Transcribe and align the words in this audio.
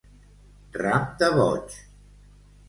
Ram 0.81 1.05
de 1.19 1.29
boig. 1.37 1.77